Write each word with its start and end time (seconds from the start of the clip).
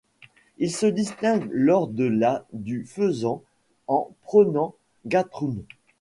Il 0.57 0.71
se 0.73 0.87
distingue 0.87 1.47
lors 1.51 1.87
de 1.87 2.05
la 2.05 2.47
du 2.53 2.85
Fezzan 2.85 3.43
en 3.85 4.09
prenant 4.23 4.73
Gatroun. 5.05 5.63